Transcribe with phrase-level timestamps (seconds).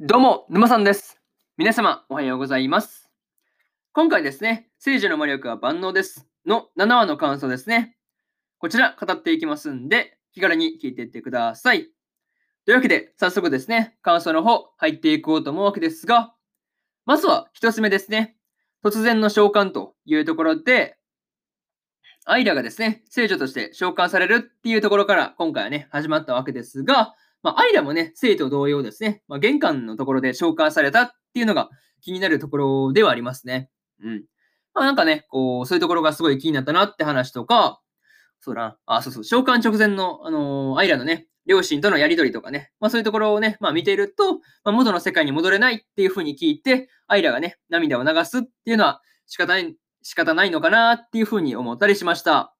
[0.00, 1.20] どうも、沼さんです。
[1.56, 3.10] 皆様、おはようございます。
[3.92, 6.28] 今回ですね、聖女の魔力は万能です。
[6.46, 7.96] の7話の感想ですね。
[8.58, 11.88] こちら、語っていきますんで、気軽に聞いていってください。
[12.64, 16.32] というわけで、早速ですね、感想の方、入っていこうと思うわけですが、
[17.04, 18.36] まずは一つ目ですね。
[18.84, 20.96] 突然の召喚というところで、
[22.24, 31.68] アイラがですね、聖女として召喚されるっていうところから今回はね、始まったわけですが、まあ、アイラもね、生と同様ですね、まあ、玄関のところで召喚されたっていうのが
[32.00, 33.70] 気になるところではありますね。
[34.02, 34.24] うん。
[34.74, 37.80] まあ、なんかね、こう、そういうところがすごい気になったなって話とか、
[38.40, 52.54] そうだな、あ、そうそう、召喚直前の、あのーアイラのね、両親とのやりとりとかね、まあそういうところをね、まあ見ていると、まあ、元の世界に戻れないっていう風に聞いて、アイラがね、涙を流すっていうのは仕方ない、仕方ないのかなっていう風に思ったりしました。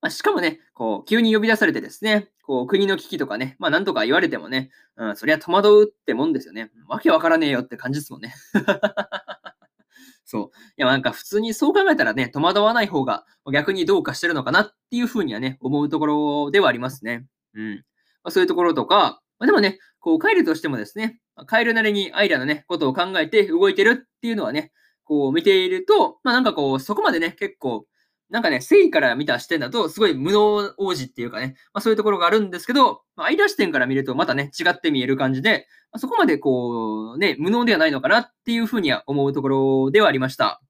[0.00, 6.70] まあ、しかもね、こう、急に呼び出されてですね、こう、国の危機とかね、まあ、なんとか言われてもね、うん、そりゃ戸惑うってもんですよね。
[6.88, 8.34] わけわからねえよって感じですもんね。
[10.24, 10.58] そう。
[10.76, 17.26] いや、なんか普通にそう考えたらね、戸惑わない方が逆にどうかしてるのかなっていうふうにはね、思うところではありますね。
[17.54, 17.76] うん。
[17.76, 17.82] ま
[18.24, 24.72] あ、そういうところとか、まあ、でもね、こう、カエルとしてもですね、カエルなりにアイラのね、ことを考えて動いてるっていうのはね、
[25.04, 27.86] こう見ていると、まあなんかこう、そこまでね、結構、
[28.30, 40.60] なんかね、正義から見た視点だと、すごい無能王子っていうかね、まあそういうところがあるんですけど、まあ、アイラ視点から見るとまたね、違って見える感じで、まあ、そこまでこう、ね、無能ではないのかなっていうふうには思うところではありました。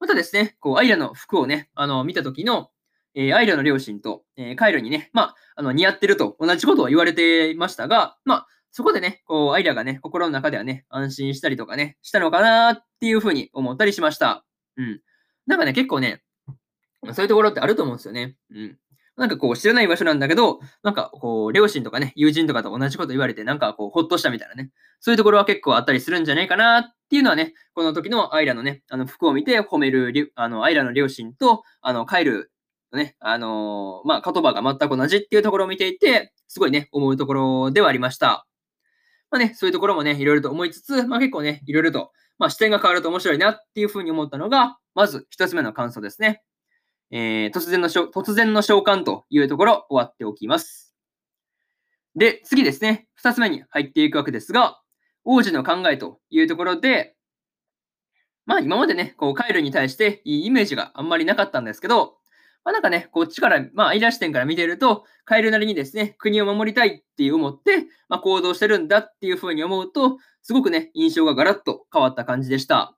[0.00, 2.70] またですね、こう、アイラの服をね、あの、見た時の、
[3.14, 14.44] えーアイラの両親と、えーカイルにね、まあ、あの、似合ってると同じことを言われていましたが、まあ、そこでね、こう、アイラがね、心の中ではね、安心したりとかね、したのかなっていうふうに思ったりしました。
[14.76, 15.00] うん。
[15.46, 16.22] なんかね、結構ね、
[17.12, 18.36] そういうところってあると思うんですよね。
[18.50, 18.78] うん。
[19.16, 24.70] なんかこう、知らない場所なんだけど、なんかこう、両親とかね、友人とかと同じこと言われて、なんかこう、ほっとしたみたいなね。
[25.00, 32.52] そういうところは結構あったりするんじゃないかなっていうのはね、この時のアイラのね、あの服を見て褒める、あの、アイラの両親と、あの、カイル
[32.92, 38.46] のね、あのーまあ、言葉が全く同じっていうところを見ていて、すごいね、思うところではありました。
[39.30, 46.42] まあね、そういうところもね、いろいろと思いつつ、まあ結構ね、いろいろと、まあ視点が変わると面白いなっていうふうに思ったのが、まず一つ目の感想ですね。
[47.10, 50.94] えー、突然の、突然の召喚というところ、終わっておきます。
[52.14, 54.80] で、次ですね、二つ目に入っていくわけですが、
[55.24, 57.14] 王子の考えというところで、
[58.46, 62.16] まあ今までね、こう、カイルに対していいイメージがあんまりなかったんですけど、
[62.64, 72.97] まあなんかね、こっちから、まあアイラ視点から見てると、カエルなりにですね、国を守りたいっていう思って、まあ行動してるんだっていうふうに思うと、すごくね、印象がガラッと変わった感じでした。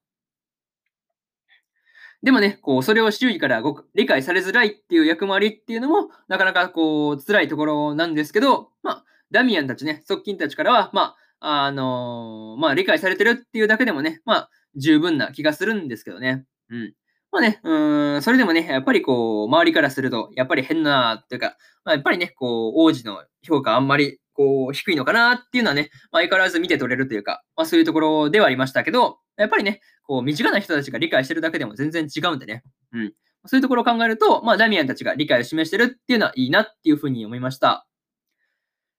[2.22, 16.44] でもね、こう、それを周囲からごく理解されづらいっていう役回りっていうのも、なかなかこう、辛いところなんですけど、まあ、ダミアンたちね、側近たちからは、まあ、あのーまあ、理解されてるっていうだけでもね、まあ、十分な気がするんですけどね。
[16.68, 16.94] うん。
[17.32, 33.12] まあね、うん、それでもね、やっぱりこう、周りからすると、やっぱり変な、というか、まあ、やっぱりね、こう、王子の評価あんまり、こう、低いのかなっていうのはね、まあ、相変わらず見て取れるというか、まあ、そういうところではありましたけど、やっぱりね、こう、身近な人たちが理解してるだけでも全然違うんでね、うん。
[33.44, 37.86] そういうところを考えると、まあ、ダミアンたちが理解を示してるっていうのはいいなっていうふうに思いました。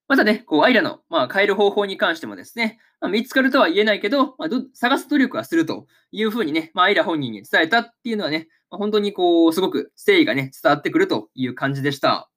[0.08, 12.31] またね、こう、アイラの、まあ、変える方法に関してもですね、まあ、見つかるとは言えないけど、まあ、ど探す努力はするというふうにね、まあ、アイラ本人に伝えたっていうのはね、まあ、本当にこう、すごく誠意がね、伝わってくるという感じでした。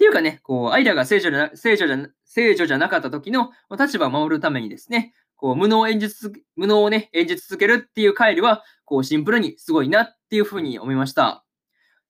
[0.00, 11.44] っていうかね、こう、アイラが聖女じゃ聖女じゃ聖女じゃなかった時の立場を守るためにですね、こう、無能を演じ続け、無能をね、演じ続けるっていう回路は、こう、シンプルにすごいなっていうふうに思いました。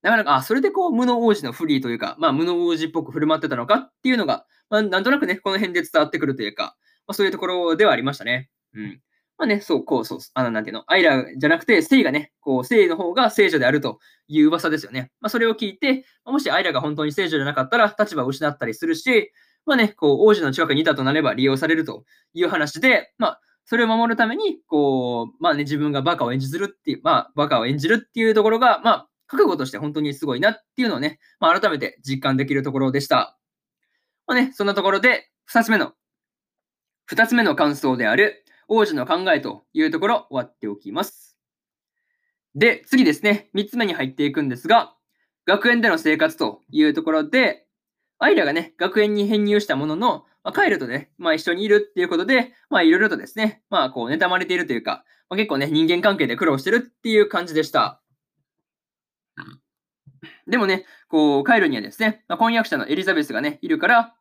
[0.03, 6.77] なかなか、あ、それでこう、無能王子のフリーというか、まあ、無能王子っぽく振る舞ってたのかっていうのが、まあ、なんとなくね、この辺で伝わってくるというか、
[7.09, 8.51] まあ、そういうところではありましたね。
[8.73, 9.01] うん。
[9.41, 15.11] まあね、そう、こう、そう、あの、なんていうの、アイラじゃなくて、セイがね、こう、セイの方が聖女であるという噂ですよね。
[15.19, 19.33] まあ、それを聞いて、もしアイラが本当に聖女じゃなかったら、立場を失ったりするし、
[19.65, 33.39] まあね、こう、王子の近くにいたとなれば利用されるという話で、まあ、それを守るために、こう、まあね、自分がバカを演じるっていう、まあ、バカを演じるっていうところが、まあ、覚悟として本当にすごいなっていうのをね、まあ、改めて実感できるところでした。
[34.27, 35.95] まあね、そんなところで、二つ目の、
[37.07, 41.37] 二つ目の感想である、王子の考えというところ、終わっておきます。
[42.55, 44.95] で、次ですね、三つ目に入っていくんですが、
[45.45, 47.67] 学園での生活というところで、
[48.21, 58.01] アイラがね、学園に編入したものの、まあ、カイルとね、まあ一緒にいるっていうことで、まあいろいろとですね、まあこう妬まれているというか、まあ、結構ね、人間関係で苦労してるっていう感じでした。
[60.47, 64.15] でもね、こう、カイルにはですね、まあ、婚約者のエリザベスがね、いるから、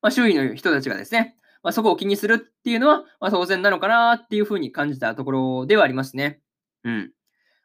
[0.00, 6.40] まあ、周囲の人たちがですね、まあ、そこを気にするっていうのは、まあ、当然なのかなっていうふうに感じたところではありますね。
[6.84, 7.12] うん。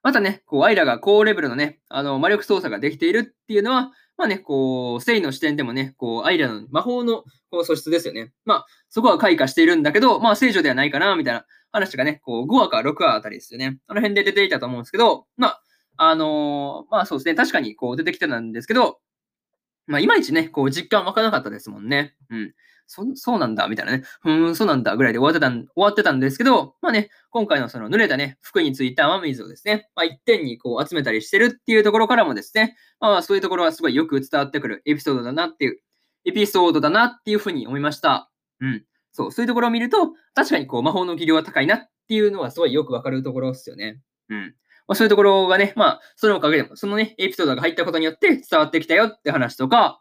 [0.01, 8.31] またね、こう、アイラが高レベルのね、あの、魔力操作ができているっていうのは、まあね、こう、聖の視点でもね、こう、アイラの魔法のこの素質ですよね。
[8.45, 13.79] まあ、そこは開花しているんだけど、まあ、聖女ではないかな、みたいな話がね、こう、5話か6話あたりですよね。
[13.87, 15.63] あの辺で出ていたと思うんですけど、まあ、
[15.97, 18.99] あのー、まあそうですね、確かにこう出てきてたんですけど、
[19.88, 22.15] まあ、いまいちね、こう実感湧かなかったですもんね。
[22.30, 22.53] うん。
[22.88, 24.03] そ、そうなんだ、みたいなね。
[24.21, 35.80] ふーん、そうなんだ、ぐらいで終わってたん、終わってたんですけど、まあね、今回のその濡れたね、服についた雨水をですね、まあ一点にこう集めたりしてるっていうところからもですね、まあそういうところはすごいよく伝わってくるエピソードだなっていう、
[36.25, 38.29] エピソードだなっていうふうに思いました。
[38.59, 38.83] うん。
[39.12, 44.01] そう、そういうところを見ると、確かにこう魔法の技量は高いなっていうのはすごいよくわかるところですよね。
[44.29, 44.56] うん。
[44.88, 50.00] まあ、そういうところがね、まあ、そのおかげでも、そのね、エピソードが入ったことによって伝わってきたよって話とか、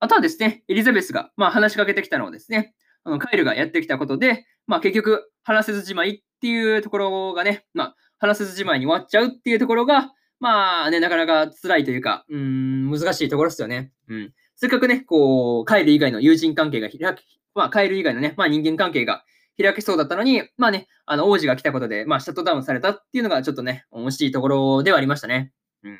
[0.00, 13.92] あとはですね、エリザベスが、まあ、話しかけてきたのをですね、あのカイルがやってきたことで、まあ、結局、話せずじまいっていうところがね、まあ、話せずじまいに終わっちゃうっていうところが、まあね、なかなか辛いというか、うん、難しいところですよね。
[14.08, 14.32] うん。
[14.56, 17.22] せっかくね、こう、カイル以外の友人関係が開き、
[17.54, 19.24] まあ、カイル以外のね、まあ人間関係が
[19.60, 25.52] 開けそうだったのに、まあね、あの、王子が来たことで、まあ、シャットダウンされたっていうのがちょっとね、惜しいところではありましたね。
[25.82, 25.92] うん。
[25.92, 25.98] ま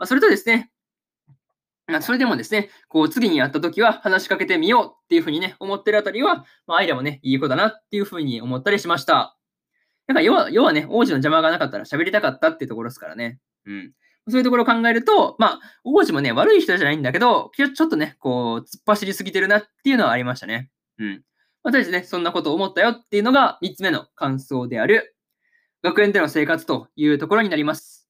[0.00, 0.70] あ、それとですね、
[1.88, 9.36] まあ、それでもですね、こう、次に会った時は話しかけてみようっていうふうにね、思ってるあたりは、まあ、アイラもね、いい子だなっていうふうに思ったりしました。
[10.08, 13.38] なんか、要は、要はね、王子の邪魔がなかったら喋りたかったっていうところですからね。
[13.66, 13.92] うん。
[14.28, 20.70] そういうところを考えると、まあ、王子もね、悪い人じゃないんだけど、ちょっとね、こう、突っ走りすぎてるなっていうのはありましたね。
[20.98, 21.22] うん。
[21.66, 25.16] まあ、とりあえずね、そんなことを思ったよっていうのが3つ目の感想である、
[25.82, 28.08] 学園での生活というところになります。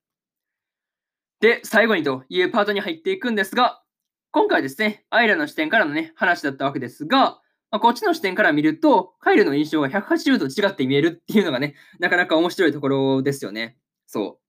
[1.40, 3.82] で、最後にというパートに入っていくんですが、
[4.30, 13.78] 今回ですね、アイラの視点からのね、話だったわけですが、まあ、こっちの視点から見ると、カイルの印象が180度違って見えるっていうのがね、なかなか面白いところですよね。
[14.06, 14.45] そう。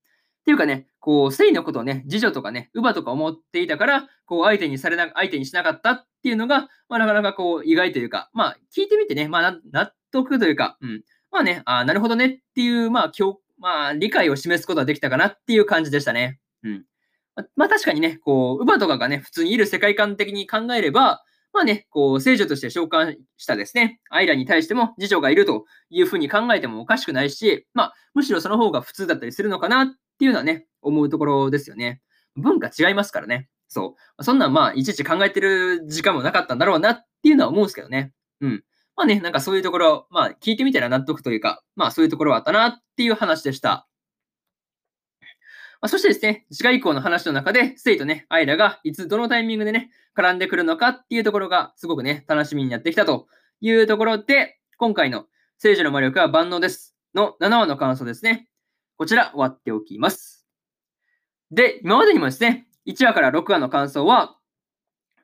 [0.47, 11.03] っていうかね、こう、セイのことをね、次女とかね、乳母とか思っていたから、こう、相手にされな、相手にしなかったっていうのが、まあ、なかなかこう、意外というか、まあ、聞いてみてね、まあ、納得というか、うん。
[11.31, 16.39] まあね、あなるほどねっていう、まあ、今日、まあ、理解を示すことができたかなっていう感じでしたね。
[16.63, 16.85] うん。
[17.57, 29.87] まあ確かにね、こう、乳母とかがね、普通にいる世界観的に考えれば、まあね、こう、聖女として召喚したですね、アイラに対しても次女がいるというふうに考えてもおかしくないし、まあ、むしろその方が普通だったりするのかなっ
[30.17, 32.01] っていうのはね、思うところですよね。
[32.35, 33.49] 文化違いますからね。
[33.67, 34.23] そう。
[34.23, 38.13] そんなんまあ、いちいち考えてる時間もなかったんだろうなっていうのは思うんですけどね。
[38.41, 38.63] うん。
[38.95, 43.87] まあね、なんかそういうところ、まあ、聞いてみたら納得というか、まあそういうところはあったなっていう話でした。
[45.79, 53.27] まあ、そしてですね、次回以降の話の中で、ステイとね、アイラがいつどのタイミングでね、絡んでくるのかっていうところがすごくね、楽しみになってきたと
[53.61, 55.25] いうところで、今回の
[55.59, 58.47] 聖女の魔力は万能ですの7話の感想ですね。
[58.97, 60.47] こちら終わっておきます。
[61.51, 64.37] で、今までにもですね、1話から6話の感想は、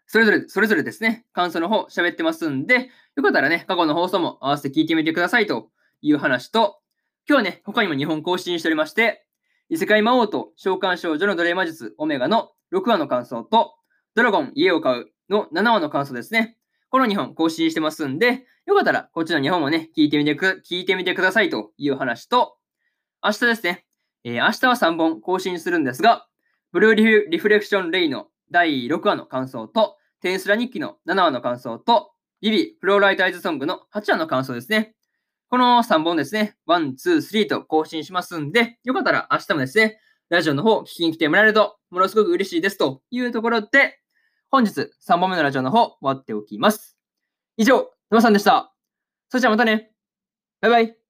[0.05, 5.71] それぞれ、それぞれですね、感想の方喋ってますんで、よかったらね、過去の放送も合わせて聞いてみてくださいと
[6.01, 6.81] いう話と、
[7.27, 9.25] 今日はね、他にも2本更新しておりまして、
[9.69, 13.73] 異世界魔王と召喚少女の奴隷魔術オメガの6話の感想と、
[14.13, 16.57] ドラゴン家を買うの7話の感想ですね。
[16.89, 22.57] この2本更新してますんで、よかったらこっちの2本もね、聞いてみてく、聞いてみてくださいという話と、
[23.25, 23.85] 明日ですね、
[24.25, 26.27] えー、明日は3本更新するんですが、
[26.73, 32.11] ブルーリフリフレクションレイの第6話の感想と、テンスラ日記の7話の感想と、
[32.41, 34.93] ビビフローライタイズソングの8話の感想ですね。
[35.47, 39.99] この3本ですね、1、2、3と更新しますんで、よかったら明日もですね、
[40.29, 43.99] ラジオの方聞きに来てもらえると、ものすごく嬉しいですというところで、
[44.49, 46.97] 本日3本目のラジオの方終わっておきます。
[47.55, 48.73] 以上、沼さんでした。
[49.29, 49.91] それじゃあまたね。
[50.59, 51.02] バイバイ。